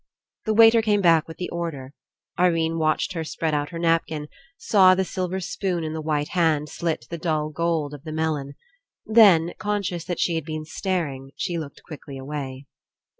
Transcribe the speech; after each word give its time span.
The 0.45 0.55
waiter 0.55 0.81
came 0.81 1.01
back 1.01 1.27
with 1.27 1.37
the 1.37 1.51
order. 1.51 1.93
Irene 2.39 2.79
watched 2.79 3.13
her 3.13 3.23
spread 3.23 3.53
out 3.53 3.69
her 3.69 3.77
napkin, 3.77 4.29
saw 4.57 4.95
the 4.95 5.05
silver 5.05 5.39
spoon 5.39 5.83
in 5.83 5.93
the 5.93 6.01
white 6.01 6.29
hand 6.29 6.69
slit 6.69 7.05
the 7.11 7.19
dull 7.19 7.51
gold 7.51 7.93
of 7.93 8.03
the 8.03 8.11
melon. 8.11 8.55
Then, 9.05 9.53
conscious 9.59 10.03
that 10.05 10.19
she 10.19 10.33
had 10.33 10.43
been 10.43 10.65
staring, 10.65 11.33
she 11.35 11.59
looked 11.59 11.83
quickly 11.83 12.17
away. 12.17 12.65